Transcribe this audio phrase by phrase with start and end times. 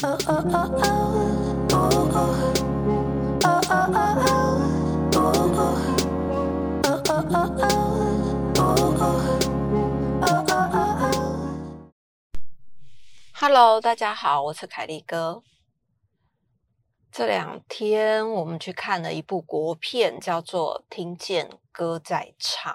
[0.00, 0.20] Hello，
[13.80, 15.42] 大家好，我是凯利哥。
[17.10, 22.72] 这两天我们去看了一部国片，叫做《听见歌在唱》。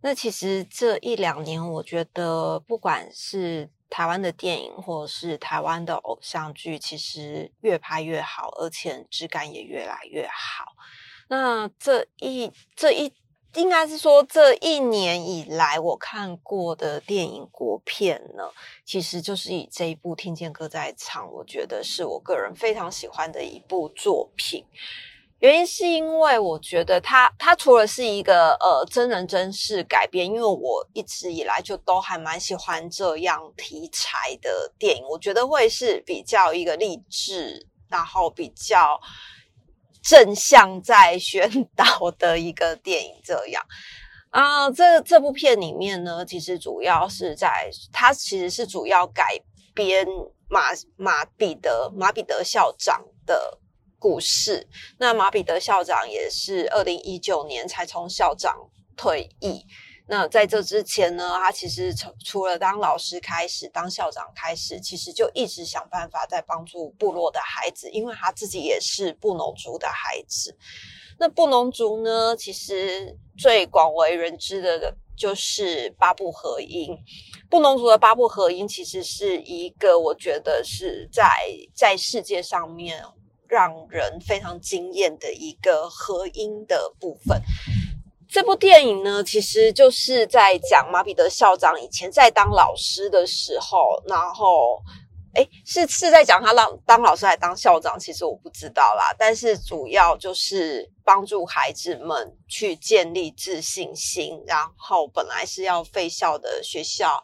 [0.00, 10.72] 那其实这一两年，我觉得不管是台湾的电影，或者是台湾的偶像剧，其实越拍越好，而且质感也越来越好。
[11.28, 13.12] 那这一这一。
[13.54, 18.52] 应该是说，这一年以来我看过的电影国片呢，
[18.84, 24.62] 其实就是以这一部《听见歌在唱》，我觉得是我个人非常喜欢的一部作品。
[25.46, 39.00] 原因是因为我觉得它，它除了是一个呃真人真事改编，因为我一直以来就都还蛮喜欢这样题材的电影，我觉得会是比较一个励志，然后比较。
[40.08, 43.60] 正向在宣导的一个电影，这样
[44.30, 49.36] 啊，这这部片里面呢，其实主要是在它其实是主要改
[49.74, 50.06] 编
[50.48, 53.58] 马马彼得马彼得校长的
[53.98, 54.68] 故事。
[54.98, 59.64] 那马彼得校长也是二零一九年才从校长退役。
[60.08, 70.56] 那在这之前呢，他其实从除了当老师开始，当校长开始，其实就一直想办法在帮助部落的孩子，因为他自己也是布农族的孩子。
[71.18, 76.96] 那布农族呢，其实最广为人知的就是八部合音。
[77.50, 81.26] 布农族的八部合音，其实是一个我觉得是在
[81.74, 83.02] 在世界上面
[83.48, 87.40] 让人非常惊艳的一个合音的部分。
[88.28, 94.82] 这部电影呢，其实就是在讲马彼得校长以前在当老师的时候，然后，
[95.34, 99.14] 哎，是是在讲他当当老师还当校长，其实我不知道啦。
[99.16, 104.42] 但是主要就是帮助孩子们去建立自信心。
[104.44, 107.22] 然后本来是要废校的学校，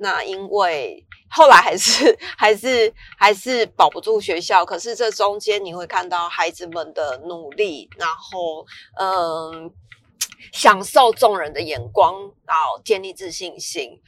[0.00, 4.66] 那因为后来还是还是还是保不住学校。
[4.66, 8.66] 可是这中间你会看到孩子们的努力，然后，
[8.98, 9.72] 嗯。
[10.52, 12.14] 享受众人的眼光，
[12.46, 14.00] 然后建立自信心。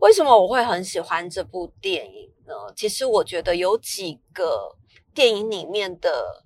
[0.00, 2.54] 为什么我会很喜欢这部电影呢？
[2.74, 4.76] 其实我觉得有几个
[5.14, 6.42] 电影里面的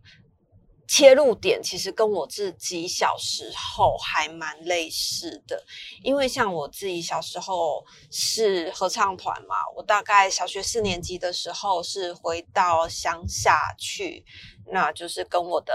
[0.92, 5.64] 切入点，其实跟我自己小时候还蛮类似的。
[6.02, 14.24] 因为像我自己小时候是合唱团嘛，我大概小学四年级的时候是回到乡下去，
[14.72, 15.72] 那就是跟我的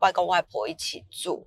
[0.00, 1.46] 外公外婆一起住。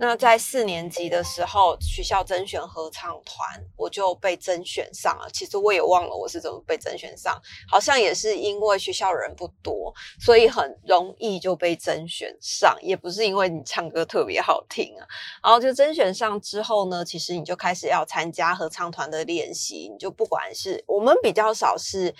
[0.00, 5.28] 那在四年级的时候，学校甄选合唱团，我就被甄选上了。
[5.32, 7.36] 其实我也忘了我是怎么被甄选上，
[7.68, 12.78] 好像也是因为学校人不多，所以很容易就被甄选上。
[12.80, 15.02] 也不是因为你唱歌特别好听啊。
[15.42, 19.90] 然后就甄选上之后呢，其实你就开始要参加合唱团的练习。
[19.92, 22.14] 你就不管是我们比较少是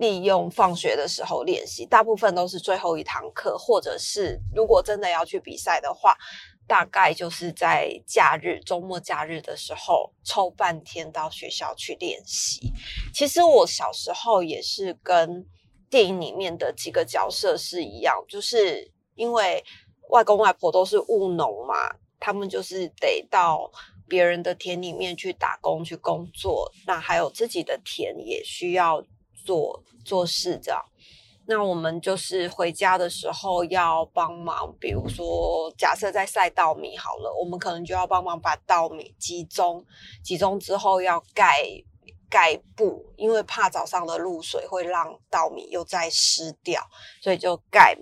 [0.00, 6.16] 利用放学的时候练习，大部分都是最后一堂课，或者是如果真的要去比赛的话。
[6.68, 12.72] 大概就是在假日、周末假日的时候，抽半天到学校去练习。
[13.12, 15.46] 其实我小时候也是跟
[15.88, 19.64] 电影里面的几个角色是一样，就是因为
[20.10, 23.72] 外公外婆都是务农嘛，他们就是得到
[24.06, 29.02] 别人的田里面去打工去工作，那还有自己的田也需要
[29.46, 30.84] 做做事这样。
[31.50, 39.82] 那我们就是回家的时候要帮忙，比如说假设在晒稻米好了，我们可能就要帮忙把稻米集中，
[40.22, 41.64] 集中之后要盖
[42.28, 46.86] 盖布，因为怕早上的露水会让稻米又再湿掉，
[47.22, 47.96] 所以就盖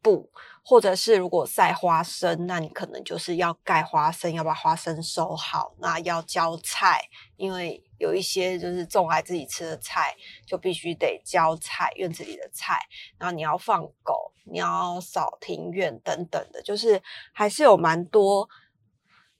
[0.00, 0.30] 布。
[0.64, 5.74] 或者是如果晒花生，那你可能就是要盖花生，要把花生收好。
[5.78, 7.00] 那要浇菜，
[7.36, 12.78] 因为有一些就是种来自己吃的菜，就必须得浇菜，院子里的菜。
[13.18, 17.02] 然后你要放狗，你要扫庭院等等的，就是
[17.32, 18.48] 还是有蛮多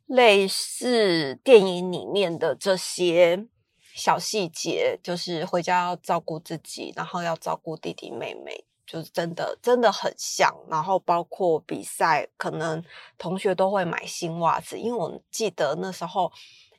[0.06, 3.46] 类似电影里面的这些
[3.94, 8.64] 小细节，就是回家要照顾自己，然后要照顾弟弟妹妹。
[8.86, 12.82] 就是真的真的很像，然后包括比赛，可能
[13.16, 16.30] 同学都会买新袜子，因为我记得那时候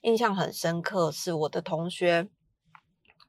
[0.01, 2.27] 印象很深刻，是我的同学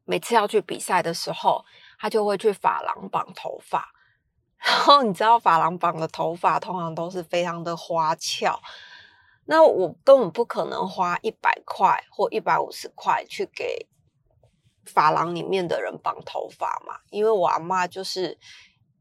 [0.05, 1.65] 每次要去比赛的时候，
[1.99, 3.88] 他就会去发廊绑头发，
[4.59, 8.61] 然后你知道发廊绑的头发通常都是非常的花俏，
[9.47, 13.87] 那我根本不可能花一百块或一百五十块去给。
[14.87, 18.37] 发廊里面的人绑头发嘛，因为我阿妈就是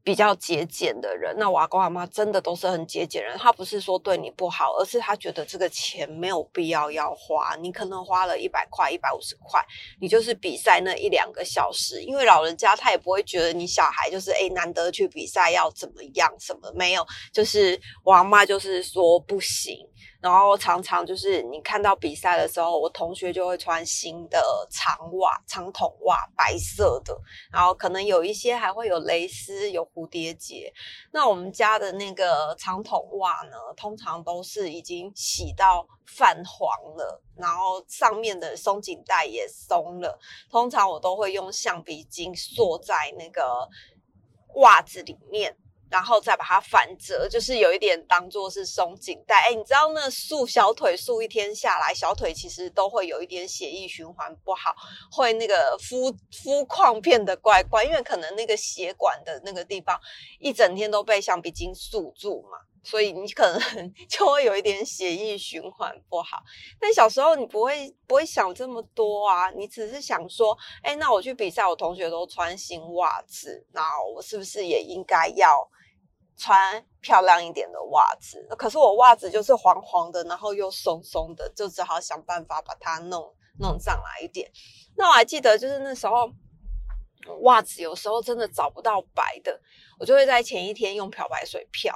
[0.02, 1.34] 比较节俭的人。
[1.38, 7.56] 那我阿公阿妈真的都是很节俭人，他不是说对你不好，而是他觉得这个钱没有必要要花。
[7.56, 9.64] 你可能花了一百块、一百五十块，
[10.00, 19.78] 你就是比赛那一两个小时，因为老人家他也不会觉得你小孩就是诶难得去比赛要怎么样什么没有，就是我阿妈就是说不行。
[20.24, 27.14] 然后常常就是你看到比赛的时候，我同学就会穿新的长袜、长筒袜，白色的，
[27.52, 30.72] 然后可能有一些还会有蕾丝、有蝴蝶结。
[31.12, 40.18] 那我们家的那个长筒袜呢，通常都是已经洗到泛黄了，然后上面的松紧带也松了。
[40.50, 43.68] 通常我都会用橡皮筋锁在那个
[44.54, 45.54] 袜子里面。
[45.90, 49.42] 然后再把它反折，就是有一点当做是松紧带。
[49.42, 54.74] 哎，你知道那束小腿束一天下来，小腿其实都会有一点血液循环不好，
[55.12, 60.00] 会那个肤肤况变得怪怪，因为可能那个血管的那个地方
[60.40, 63.60] 一整天都被橡皮筋束住嘛，所以你可能
[64.08, 66.42] 就会有一点血液循环不好。
[66.78, 73.82] 但小时候你不会不会想这么多啊，你只是想说，哎，那我去比赛，我同学都穿新袜子，那
[74.14, 75.68] 我是不是也应该要？
[76.36, 84.50] 穿漂亮一点的袜子，可是我袜子就是黄黄的，然后又松松的，就只好想办法把它弄弄上来一点。
[84.96, 86.28] 那我还记得，就是那时候
[87.42, 89.60] 袜子有时候真的找不到白的，
[90.00, 91.94] 我就会在前一天用漂白水漂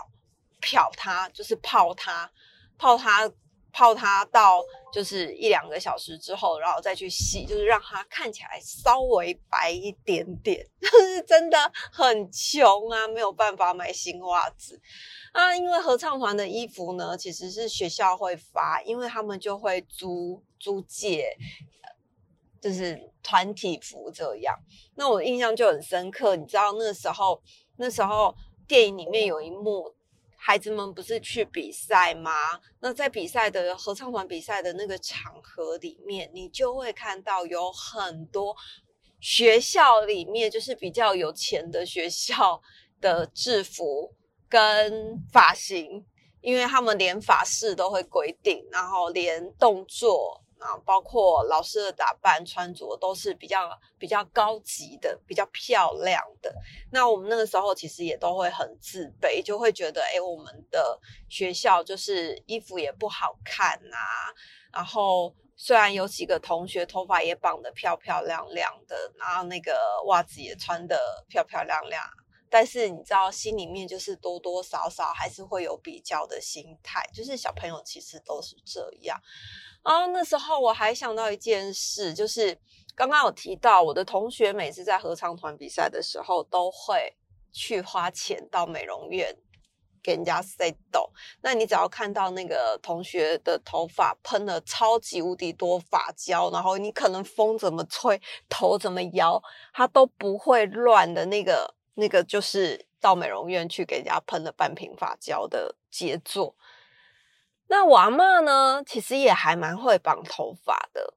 [0.60, 2.30] 漂它，就是泡它，
[2.76, 3.30] 泡它。
[3.70, 10.66] 泡它到就是一两个小时之后，然后再去洗，就是让它看起来稍微白一点点。
[10.80, 14.80] 但是真的很穷啊，没有办法买新袜子
[15.32, 15.54] 啊。
[15.54, 21.36] 因为合唱团的衣服呢，其实是学校会发，因为他们就会租租借，
[22.60, 24.58] 就是团体服这样。
[24.96, 27.40] 那我印象就很深刻，你知道那时候
[27.76, 28.34] 那时候
[28.66, 29.94] 电影里面有一幕。
[30.40, 32.30] 孩子们不是去比赛吗？
[32.80, 38.56] 那在比赛的合唱团比赛的那个场合里面，你就会看到有很多
[39.20, 42.62] 学校里面就是比较有钱的学校
[43.00, 44.14] 的制服
[44.48, 46.06] 跟发型，
[46.40, 50.42] 因为他们连法式都会规定，然后连动作。
[50.58, 56.54] 啊，包括老师的打扮、穿着都是比较比较高级的、比较漂亮的。
[56.90, 64.34] 那我们那个时候其实也都会很自卑，就会觉得，哎，我们的学校就是衣服也不好看啊。
[64.72, 69.72] 然后虽然有几个同学头发也绑得漂漂亮亮的，然后那个
[70.06, 72.02] 袜子也穿得漂漂亮亮，
[72.50, 79.20] 但是你知道，心里面就是多多少少还是会有比较的心态，就是小朋友其实都是这样。
[79.84, 82.58] 然后那时候我还想到一件事，就是
[82.94, 87.16] 刚刚有提到我的同学每次在合唱团比赛的时候，都会
[87.52, 89.34] 去花钱到美容院
[90.02, 91.08] 给人家 set 头。
[91.42, 99.40] 那你只要看到那个同学的头发喷了超级无敌多发胶，然后你可能风怎么吹，头怎么摇，
[99.72, 106.54] 它都不会乱的那个，那个就是到美容院去给人家喷了半瓶发胶的杰作。
[107.66, 111.14] 那我阿妈呢，其实也还蛮会绑头发的。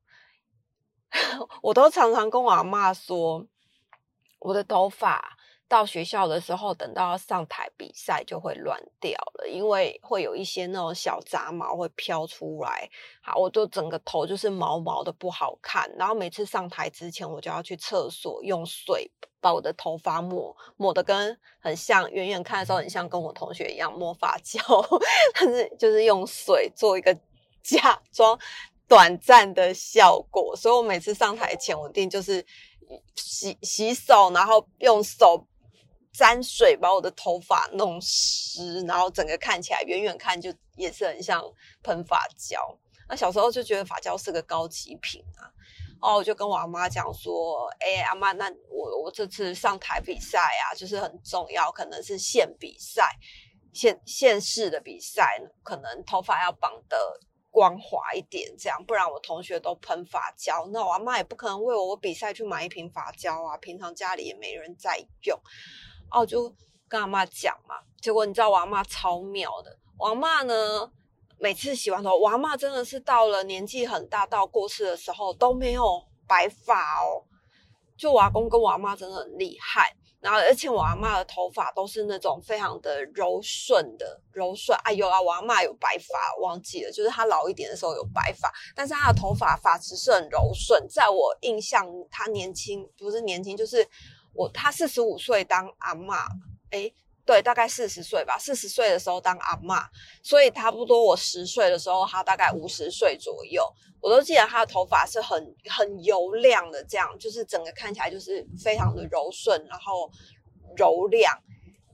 [1.62, 3.46] 我都常常跟我阿妈说，
[4.40, 5.38] 我的头发
[5.68, 12.90] 到学校的时候，等到上台比赛就会乱掉了，因为会有一些那种小杂毛会飘出来。
[13.22, 15.88] 好，我就整个头就是毛毛的，不好看。
[15.96, 19.12] 然后每次上台之前，我就要去厕所用水。
[19.42, 24.62] 把我的头发抹抹的跟很像，远远看的时候很像跟我同学一样抹发胶，
[25.34, 27.14] 但是就是用水做一个
[27.64, 28.40] 假装
[28.88, 30.56] 短暂的效果。
[30.56, 32.46] 所以我每次上台前，我一定就是
[33.16, 35.48] 洗洗手，然后用手
[36.14, 41.44] 沾水把我的头发弄湿，然后整个看起来远远看就也是很像
[41.82, 42.78] 喷发胶。
[43.10, 45.50] 那小时候就觉得发胶是个高级品啊。
[46.02, 53.16] 哦，我就跟我阿妈讲说，哎，阿妈，那我我这次上台比赛啊，就是很重要，可能是县比赛、
[53.72, 56.98] 县县市的比赛，可能头发要绑的
[57.52, 65.40] 光滑一点，这样，不然我同学都喷发胶，那我阿妈也不可能为我比赛去买一瓶发胶啊，平常家里也没人在用，
[66.10, 66.52] 哦，就
[66.88, 70.92] 跟阿妈讲嘛，结果你知道我阿妈超妙的，我阿妈呢。
[71.42, 75.84] 每次洗完头，我阿妈真的是到了年纪很大到过世的时候都没有
[76.28, 77.26] 白发哦，
[77.98, 79.98] 就我阿公跟我阿妈真的很厉害。
[80.20, 84.78] 然后，而且我阿妈的头发都是那种非常的柔顺的柔顺。
[84.84, 90.88] 哎呦啊，我阿妈有白发，忘记了，就是她老一点的时候有白发，但是她的头发发质是很柔顺。
[90.88, 93.84] 在我印象，她年轻不是年轻，就是
[94.36, 96.18] 我她四十五岁当阿妈，
[96.70, 96.94] 哎，
[97.26, 99.88] 对，大概四十岁吧，四十岁的时候当阿妈，
[100.24, 103.64] 所以差不多我十岁的时候，她大概五十岁左右。
[104.02, 110.10] 我都记得她的头发是很很油亮的，这样就是整个看起来就是非常的柔顺，然后
[110.76, 111.32] 柔亮。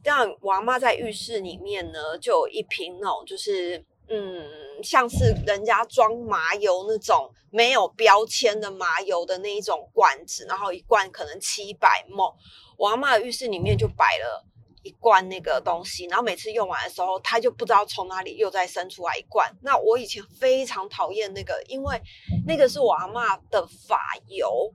[0.02, 12.34] 这样，我阿妈在浴室里面呢，就有一瓶那种，就是嗯，像是人家装麻油那种没有标签的麻油的那一种罐子，然后一罐可能七百沫。
[12.78, 14.46] 我阿妈的浴室里面就摆了。
[14.88, 19.52] 一罐那个东西，然后每次用完的时候，它就不知道从哪里又再生出来一罐。
[19.62, 22.02] 那我以前非常讨厌那个，因为
[22.46, 24.74] 那个是我阿妈的发油。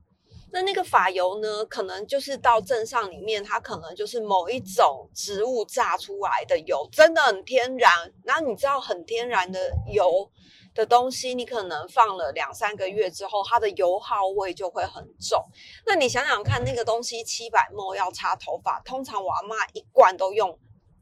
[0.54, 7.90] 那那个发油呢，可能就是到镇上里面，它可能就是某一种植物榨出来的油，真的很天然。
[8.23, 9.59] 然后你知道，很天然的
[9.90, 10.31] 油。
[10.75, 15.45] 的东西，你可能放了两三个月之后，它的油耗味就会很重。
[15.87, 20.59] 那你想想看，那个东西七百沫要擦头发，通常我阿妈一罐都用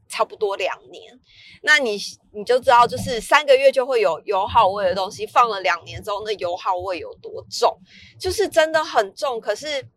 [0.09, 1.17] 差不多两年。
[1.63, 1.97] 那你
[2.33, 7.77] 你就知道，就是三个月就会有油耗味的东西，放了两年之后，那油耗味有多重，
[8.19, 9.39] 就是真的很重。
[9.39, 9.87] 可是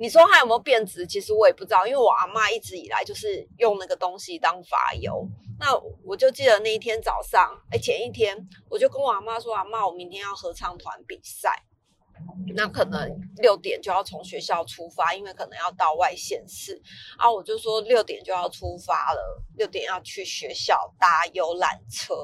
[0.00, 1.06] 你说它有没有变质？
[1.06, 5.28] 其实我也不知道，因为我阿妈一直以来就是用那个东西当发油。
[5.58, 8.34] 那我就记得那一天早上，哎，前一天
[8.70, 11.62] 我就跟我阿妈说：“阿妈，我明天要合唱团比赛，
[12.54, 16.80] 那可能六点就要从学校出发，因为可能要到外县市。”
[17.16, 22.14] 啊，我就说六点就要出发了，六点要去学校搭游览车。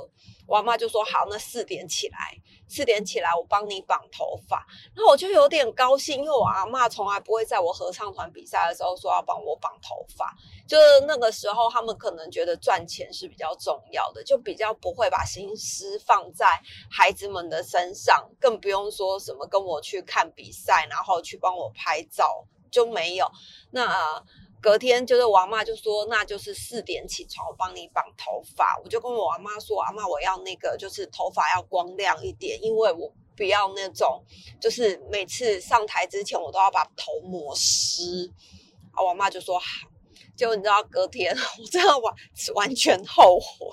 [0.46, 2.36] 我阿妈就说：“好，那四点起来。”
[2.68, 10.34] 四点起来，我帮你绑头发，然后我就有点高兴，因为我阿妈从来不会在我合唱团比赛的时候说要帮我绑头发，
[10.66, 16.60] 就是那个时候他们可能觉得赚钱是比较重要的，就比较不会把心思放在
[16.90, 23.30] 孩子们的身上，更不用说什么跟我去看比赛，然后去帮我拍照就没有。
[23.70, 24.22] 那。
[24.58, 28.76] 隔天就是我阿妈就说，那就是四点起床，我帮你绑头发。
[28.82, 34.24] 我就跟我阿妈说，阿妈我要那个就是头发要光亮一点，因为我不要那种
[34.60, 38.32] 就是每次上台之前我都要把头抹湿。
[38.92, 39.66] 啊，王妈就说好。
[40.34, 42.14] 就你知道隔天 我真的完
[42.56, 43.68] 完全后悔。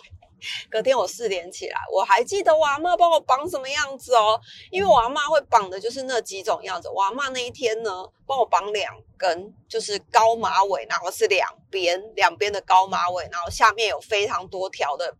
[0.69, 4.39] 隔天我四点起来，我还记得我阿妈帮我绑什么样子哦，
[4.71, 6.89] 因为我阿妈会绑的就是那几种样子。
[6.89, 7.91] 我阿妈那一天呢，
[8.25, 15.15] 帮我绑两根，就是高马尾，然后是两边两边的高马尾，然后下面有非常多条的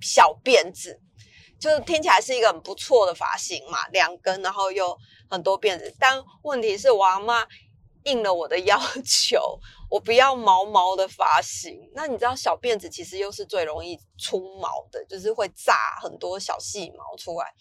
[0.00, 1.00] 小辫子，
[1.58, 4.96] 就是听起来是一个很不错的发型嘛，两根，然后又
[5.30, 5.94] 很多辫子。
[5.98, 7.46] 但问题是我阿妈
[8.04, 9.58] 应了我的要求。
[9.90, 17.54] 我不要毛毛的发型，那你知道小辫子其实又是最容易出毛的，就是会炸很多小细毛出来。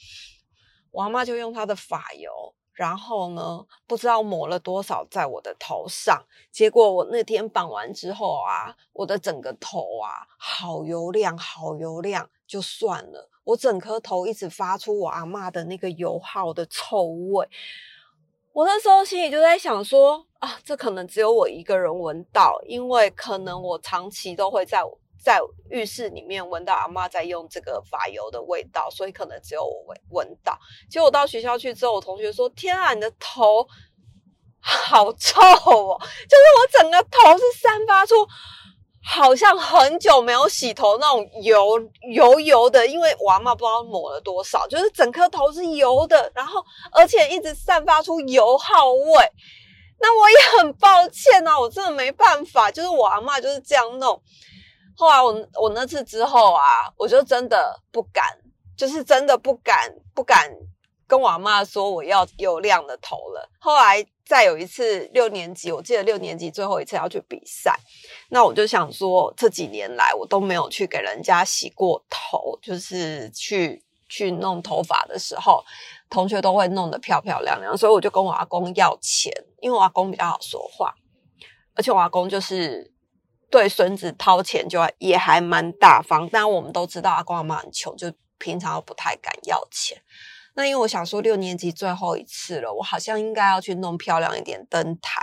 [0.91, 17.47] 我阿妈就用她的发油，然后呢，不知道抹了多少在我的头上，结果我那天绑完之后啊，我的整个头啊，好油亮，好油亮，就算了，我整颗头一直发出我阿妈的那个油耗的臭味。
[18.57, 24.81] 我那时候心里就在想说啊，这可能只有我一个人闻到，因为可能我长期都会在
[25.23, 30.57] 在浴室里面闻到阿妈在用这个发油的味道，所以可能只有我闻闻到。
[30.89, 33.67] 结果我到学校去之后，我同学说：“天啊，你的头
[34.59, 35.95] 好臭哦！”
[36.27, 38.15] 就是我整个头是散发出。
[39.09, 41.79] 好像很久没有洗头那种油
[42.11, 46.61] 油油的，因为我阿妈不知道抹了多少，就是整颗头是油的，然后
[46.91, 49.31] 而且一直散发出油耗味。
[49.99, 54.21] 那我也很抱歉啊，我真的没办法，就是我阿妈就是这样弄。
[54.97, 58.37] 后来我我那次之后啊，我就真的不敢，
[58.77, 60.51] 就是真的不敢不敢
[61.07, 63.49] 跟我阿妈说我要油亮的头了。
[63.59, 64.05] 后来。
[64.27, 67.73] 再有一次六年级，我记得六年级最后一次要去比赛，
[68.29, 75.63] 那我就想说，这几年来我都没有去给人家洗过头，就是去去弄头发的时候，
[76.09, 79.31] 同学都会弄得漂漂亮亮，所以我就跟我阿公要钱，
[79.61, 80.93] 因为我阿公比较好说话，
[81.73, 82.93] 而且我阿公就是
[83.49, 89.97] 对孙子掏钱就也还蛮大方，但我们都知道阿公阿妈很穷，就平常不太敢要钱。
[90.57, 95.21] 那因为我想说六年级最后一次了，我好像应该要去弄漂亮一点登台，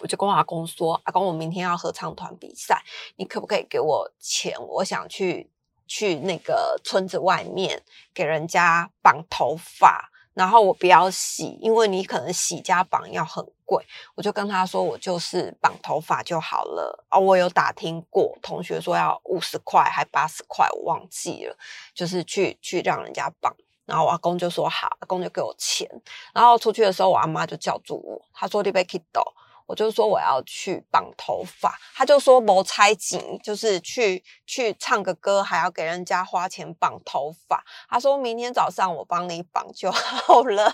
[0.00, 2.82] 我就跟我阿公说：“阿公，我明天要合唱团比赛，
[3.14, 4.56] 你可不可以给我钱？
[4.60, 5.48] 我想去
[5.86, 7.80] 去那个村子外面
[8.12, 13.86] 给人家绑头发，然后我不要洗，因为你可能洗加绑要很贵。
[14.16, 17.06] 我就跟他说，我就是绑头发就好了。
[17.10, 21.56] 哦，我有打听过，同学说要五十块还八十块，我忘记了，
[21.94, 23.54] 就是去去让人家绑。
[23.86, 25.88] 然后我阿公就说好，阿公就给我钱。
[26.34, 29.20] 然后出去的时候，我阿妈就叫住我，她说你被 k i d
[29.66, 37.64] 我就说我要去绑头发，他就说谋猜紧，就是去去唱个歌，还要给人家花钱绑头发。
[37.88, 40.72] 他说明天早上我帮你绑就好了。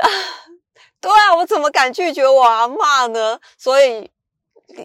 [0.98, 3.38] 对啊，我怎么敢拒绝我阿妈呢？
[3.58, 4.10] 所以。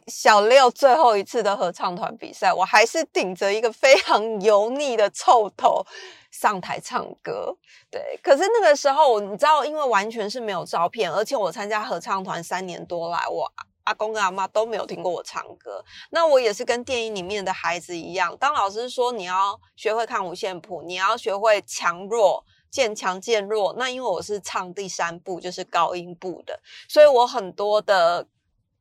[0.08, 5.86] 小六最后一次的合唱团比赛，我还是顶着一个非常油腻的臭头
[6.32, 7.56] 上台唱歌。
[7.92, 13.52] 对，可是那个时候，你知道，因为完全是没有照片，而且我参加合唱团三年多来，我
[13.84, 15.84] 阿公跟阿妈都没有听过我唱歌。
[16.10, 23.74] 那我也是跟电影里面的孩子一样，当老师说你要学会看五线谱，你要学会强弱渐强渐弱。
[23.78, 28.28] 那因为我是唱第三部，就是高音部的，所以我很多的。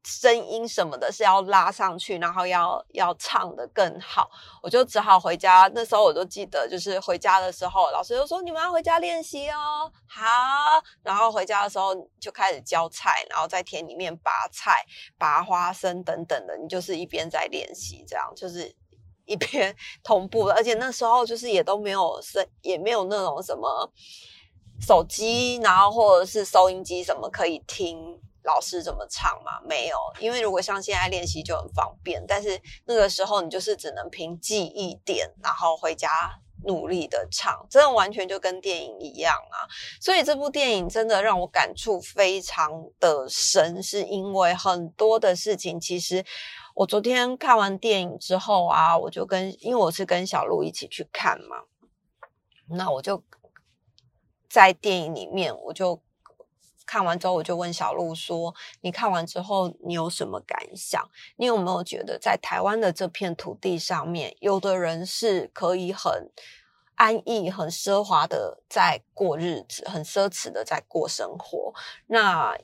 [0.04, 4.30] 声音什么的是要拉上去，然后要要唱的更好，
[4.62, 5.70] 我就只好回家。
[5.74, 9.90] 那时候我都记得，就是回家的时候，老师就说你们要回家练习哦。
[10.06, 10.22] 好，
[11.02, 14.84] 然后回家的时候就开始浇菜，然后在田里面拔菜、
[15.16, 18.70] 拔花生等等的，你就是一边在练习，这样就是
[19.24, 20.54] 一边 同步的。
[20.54, 23.90] 而且那时候就是也都没有声，也没有那种什么
[24.86, 28.20] 手机，然后或者是收音机什么可以听。
[28.44, 29.60] 老师怎么唱嘛？
[29.66, 36.08] 没有，因为如果像现在练习就很方便，但是那个时候你就是只能凭记忆点，然后回家
[36.66, 39.64] 努力的唱，真的完全就跟电影一样啊！
[39.98, 42.70] 所以这部电影真的让我感触非常
[43.00, 46.22] 的深，是因为很多的事情，其实
[46.74, 51.64] 我昨天看完电影之后啊，我就跟因为我是跟小鹿一起去看嘛，
[52.68, 53.22] 那我就
[54.50, 56.02] 在电影里面我就。
[56.86, 61.02] 看完之后，我就问小鹿说：“你看完之后，你有什么感想？
[61.36, 66.30] 你有没有觉得在台湾的这片土地上面，有的人是可以很
[66.96, 71.72] 安逸、很奢华的在过日子，很奢侈的在过生活？
[72.06, 72.56] 那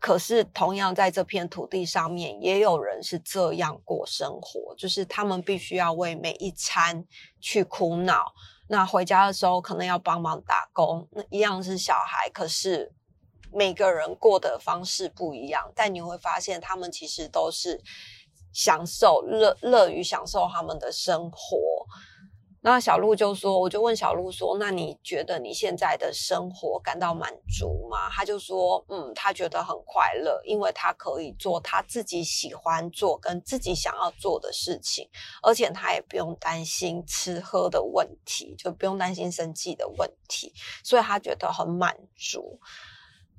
[0.00, 7.04] 可是同样在这片土地上面，也有人是这样过生活，就是他们必须要为每一餐
[7.40, 8.32] 去苦恼。
[8.68, 12.92] 那回家的时候，可能要帮忙打工，那一样是小孩，可是。”
[13.52, 17.80] 每个人过的方式不一样，但你会发现他们其实都是
[18.52, 21.58] 享受乐乐于享受他们的生活。
[22.60, 35.08] 那小鹿就说：“我就问小鹿说，那你觉得你现在的生活感到满足吗？”他就说：“嗯，他觉得很快乐，因为他可以做他自己喜欢做跟自己想要做的事情，
[35.40, 42.58] 而且他也不用担心吃喝的问题，就不用担心生计的问题，所以他觉得很满足。”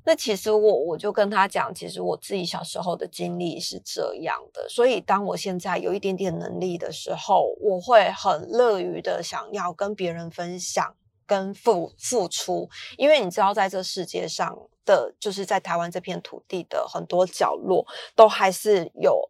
[0.05, 10.95] 那其实我我就跟他讲，其实我自己小时候的经历是这样的，所以当我现在有一点点能力的时候，我会很乐于的想要跟别人分享、
[11.27, 17.85] 跟付付出，因为你知道，在这世界上的，就是在台湾这片土地的很多角落，
[18.15, 19.29] 都还是有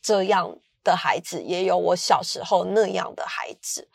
[0.00, 3.88] 这样的孩子，也有我小时候那样的孩子，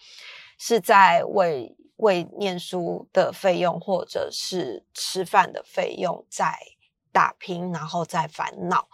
[0.57, 1.75] 是在为。
[1.97, 6.57] 为念书的费用或者是吃饭的费用在
[7.11, 8.87] 打拼，然后在烦恼。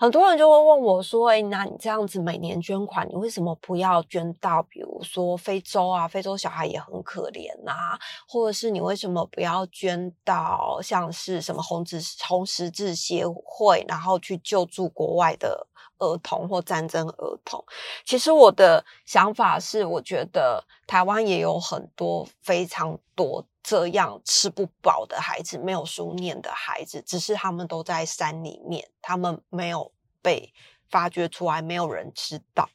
[0.00, 6.06] 很多人就会问我说：“哎，那你这样子每年捐款，你为什么不要捐到比如说非洲啊？
[6.06, 15.66] 非洲小孩也很可怜呐，或者是你为什么不要捐到像是什么红十红十字协会，然后去救助国外的？”
[15.98, 17.64] 儿童或战争儿童，
[18.04, 30.52] 其实我的想法是，我觉得台湾也有很多非常多这样吃不饱的孩子，没有书念的孩子，只是他们都在山里面，他们没有被
[30.88, 32.68] 发掘出来，没有人知道。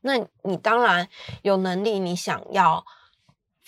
[0.00, 1.08] 那你当然
[1.42, 2.84] 有能力，你想要。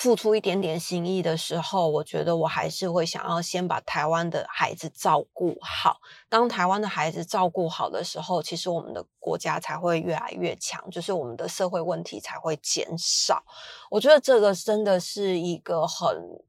[0.01, 6.01] 付出一点点心意的时候，我觉得我还是会想要先把台湾的孩子照顾好。
[6.27, 13.45] 当台湾的孩子照顾好的时候，其实我们的国家才会越来越强，就是我们的社会问题才会减少。
[13.91, 16.43] 我觉得这个真的是一个很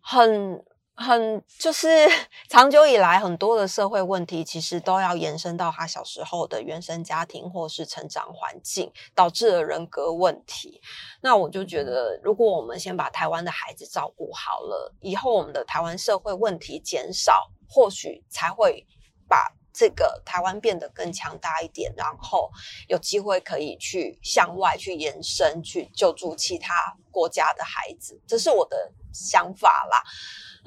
[0.00, 0.64] 很。
[0.96, 2.08] 很就是
[2.48, 10.80] 长久以来，很多的社会问题其实都要延伸到他小时候的原生家庭或是成长环境，导致了人格问题。
[11.20, 18.86] 那我就觉得，如果我们先把台湾的孩子照顾好了，以后我们的台湾社会问题减少，或许才会
[19.28, 22.50] 把这个台湾变得更强大一点，然后
[22.88, 28.18] 有机会可以去向外去延伸，去救助其他国家的孩子。
[28.26, 28.92] 这是我的。
[29.18, 30.02] 想法啦。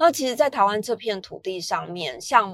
[0.00, 2.50] 那其实，在台湾这片土地上面，像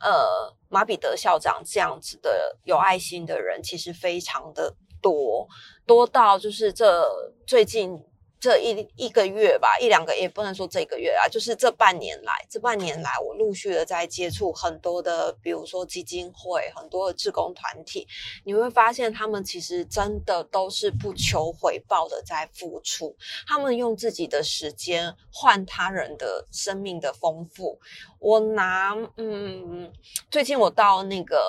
[0.00, 5.46] 呃马彼得校长这样子的有爱心的人，其实非常的多，
[5.86, 7.08] 多到就是这
[7.46, 8.04] 最近。
[8.40, 18.06] 这一一个月吧，一两个也不能说这个月啊，就是这半年来，这半年来，我陆续的在接触很多的，比如说基金会，很多的志工团体，
[18.44, 27.80] 你会发现他们其实真的都是不求回报的在付出，他们用自己的时间换他人的生命的丰富。
[28.20, 29.92] 我拿，嗯，
[30.30, 31.44] 最近我到那个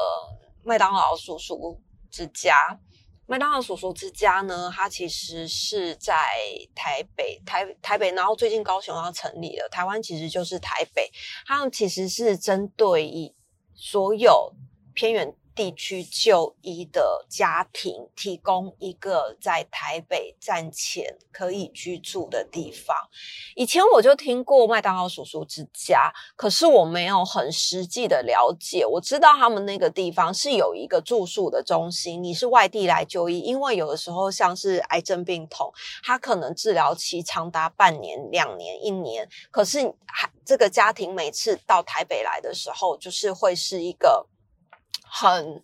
[0.63, 2.79] 麦当劳叔叔之家。
[3.29, 6.15] 麦当劳叔叔之家呢，它其实是在
[6.73, 11.07] 台北，台台北，然后最近高雄要成立了，台湾其实就是台北，
[11.45, 13.35] 他们其实是针对以
[13.75, 14.51] 所有
[14.95, 15.31] 偏远。
[15.59, 22.95] 地区就医的家庭提供一个在台北站前可以居住的地方。
[23.57, 28.85] 以前我就听过麦当劳叔叔之家，可是我没有很实际的了解。
[28.85, 32.23] 我知道他们那个地方是有一个住宿的中心。
[32.23, 35.69] 你是外地来就医，因为有的时候像是癌症病童，
[36.01, 39.27] 他可能治疗期长达半年、两年、一年。
[39.51, 44.25] 可是还这个家庭每次到台北来的时候，就是会是一个。
[45.03, 45.63] 很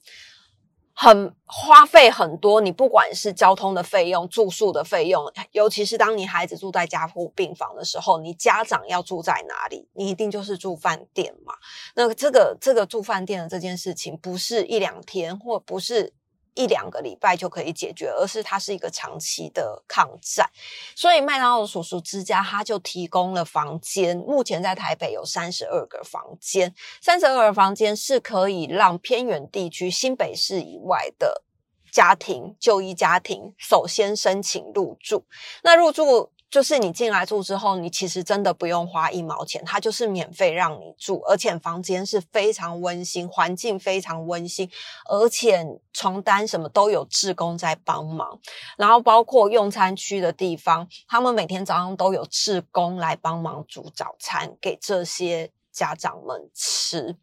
[0.93, 9.87] 很花费很多，你不管是交通的费用、住宿的费用，尤其是当你孩子住在加护病房的时候，你家长要住在哪里？
[9.93, 11.53] 你一定就是住饭店嘛。
[11.95, 16.13] 那这个这个住饭店的这件事情，不是一两天，或不是。
[16.55, 20.49] 一两个礼拜就可以解决，而是它是一个长期的抗战。
[20.95, 31.43] 所以麦当劳叔叔之家它就提供了房间，目前在台北有三十二个房间，三十二个房间是可以让偏远地区、新北市以外的
[31.91, 35.25] 家庭就医家庭首先申请入住。
[35.61, 36.31] 那入住。
[36.49, 44.69] 就是你进来住之后，你其实真的不用花一毛钱，它就是免费让你住，而且房间是非常温馨，环境非常温馨，
[45.09, 48.39] 而且床单什么都有志工在帮忙，
[48.77, 57.17] 然后包括用餐区的地方，他们每天早上都有志工来帮忙煮早餐给这些家长们吃，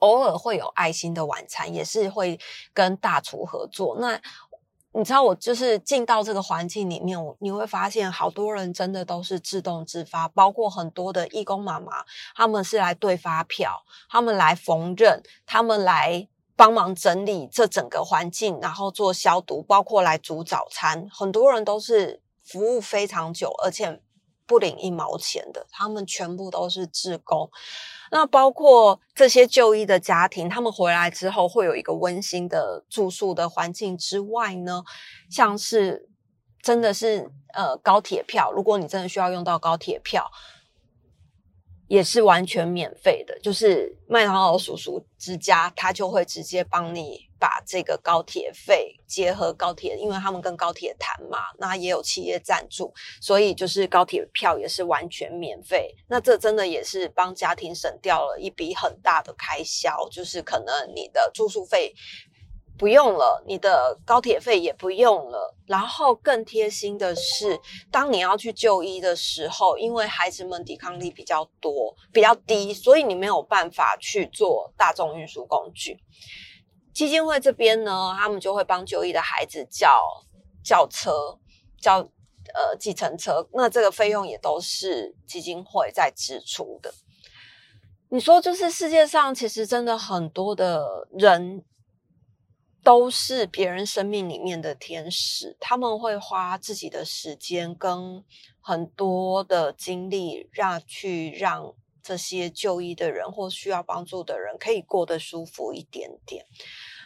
[0.00, 2.38] 偶尔会有爱心的晚餐，也是会
[2.74, 3.96] 跟大厨合作。
[3.98, 4.20] 那
[4.96, 12.04] 你知道我就是进到这个环境里面，我你会发现好多人真的都是自动自发，包括很多的义工妈妈，
[12.36, 24.00] 他们是来对发票，他们来缝纫，他们来帮忙整理这整个环境，然后做消毒，包括来煮早餐，很多人都是服务非常久，而且
[24.46, 27.50] 不领一毛钱的，他们全部都是志工。
[28.10, 34.84] 那包括这些就医的家庭，他们回来之后会有一个温馨的住宿的环境之外呢，
[35.30, 36.08] 像是
[36.62, 40.30] 真的是呃高铁票，如果你真的需要用到高铁票。
[41.88, 55.94] 也是完全免费的，就是麦当劳叔叔之家，他就会直接帮你把这个高铁费结合高铁，因为他们跟高铁谈嘛，那也有企业赞助，所以就是高铁票也是完全免费。
[56.08, 61.94] 那这真的也是帮家庭省掉了一笔很大的开销，就是可能你的住宿费。
[62.76, 65.54] 不用了，你的高铁费也不用了。
[65.66, 67.58] 然后更贴心的是，
[67.90, 75.98] 当你要去就医的时候，因为孩子们抵抗力比较多、比较低，所以你没有办法去做大众运输工具。
[76.92, 80.02] 基金会这边呢，他们就会帮就医的孩子叫
[80.64, 81.38] 叫车、
[81.80, 83.48] 叫呃计程车。
[83.52, 86.92] 那这个费用也都是基金会在支出的。
[88.10, 91.64] 你说，就是世界上其实真的很多的人。
[92.84, 98.22] 都是别人生命里面的天使，他们会花自己的时间跟
[98.60, 106.44] 很多的精力，让去让这些就医的人或需要帮助的人可以过得舒服一点点。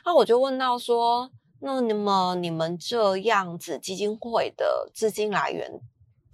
[0.05, 5.81] 那我就问到说，那么你们这样子基金会的资金来源？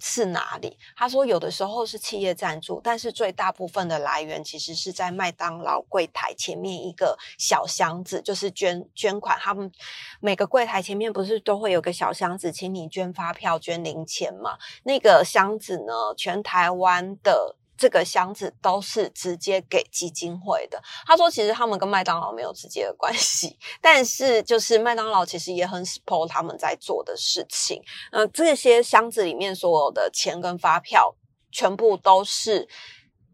[0.07, 0.77] 是哪里？
[0.95, 9.35] 他说有的时候是企业赞助，但是最大部分的来源其实是在麦当劳柜台前面一个小箱子，就是捐捐款。
[9.39, 9.71] 他们
[10.19, 14.59] 每个柜台前面不是都会有个小箱子，请你捐发票、捐零钱嘛？
[14.83, 17.55] 那个箱子呢，全台湾的。
[17.77, 20.81] 这个箱子都是直接给基金会的。
[21.05, 27.81] 他说，其实他们跟麦当劳没有直接的关系，但是就是麦当劳其实也很 support 他们在做的事情。
[28.11, 31.15] 那，这些箱子里面所有的钱跟发票，
[31.51, 32.67] 全部都是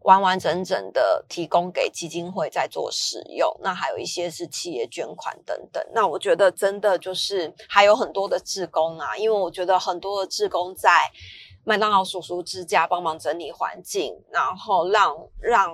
[0.00, 3.48] 完完整整的提供给基金会在做使用。
[3.62, 5.80] 那还有一些是企业捐款等等。
[5.94, 11.10] 那我觉得真的就是还有很多的志工啊，因为我觉得很多的志工在。
[11.64, 15.72] 麦当劳叔叔之家帮忙整理环境，然后让让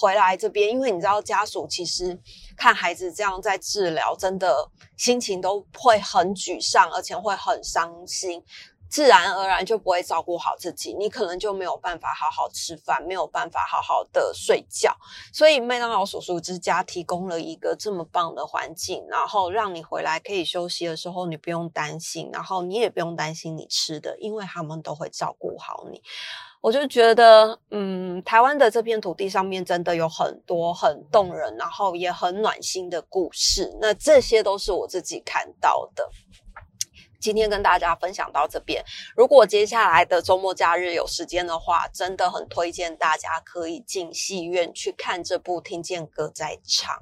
[0.00, 2.18] 回来这边，因为你知道家属其实
[2.56, 8.42] 看孩子这样在治疗，真的心情都会很沮丧，而且会很伤心。
[8.92, 14.94] 自然而然就不会照顾好自己，你可能就没有办法好好吃饭，没有办法好好的睡觉。
[15.32, 26.02] 所以麦当劳叔叔之家提供了一个这么棒的环境，然后让你回来可以休息的时候，你不用担心，然后你也不用担心你吃的，因为他们都会照顾好你。
[26.60, 33.74] 我就觉得，嗯，台湾的这片土地上面真的有很多很动人，然后也很暖心的故事。
[33.80, 36.08] 那这些都是我自己看到的。
[37.22, 38.84] 今天跟大家分享到这边。
[39.16, 46.96] 如果接下来的周末假日有时间的话，真的很推荐大家可以进戏院去看这部《听见歌在唱》。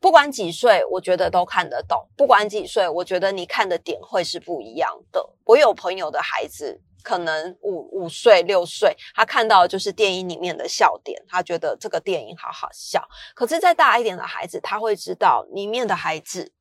[0.00, 2.06] 不管几岁，我觉得都看得懂。
[2.16, 5.28] 不管几岁，我觉得你看的点会是不一样的。
[5.44, 13.02] 我有朋友的孩子，可能五五岁、六岁，他看到的就是电影里面的笑点，他觉得这个电影好好笑。
[13.34, 16.52] 可是再大一点的孩子，他会知道里面的孩子。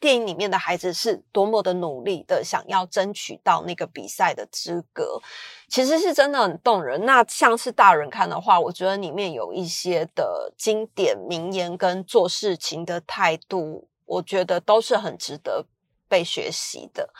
[0.00, 5.20] 电影里面的孩子是多么的努力的想要争取到那个比赛的资格，
[5.68, 7.04] 其实是真的很动人。
[7.04, 15.66] 那像是大人看的话，我觉得里面有一些的经典名言跟做事情的态度，我觉得都是很值得
[16.08, 17.10] 被学习的。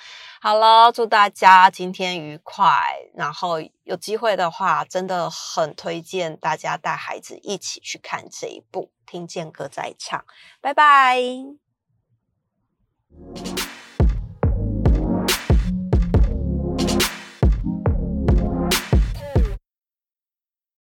[0.41, 2.67] 好了，祝大家今天愉快，
[3.15, 10.19] 然后有机会的话，真的很推荐大家带孩子一起去看这一部《听见歌在唱》。
[10.63, 11.70] 拜拜。
[13.23, 13.70] Thank you.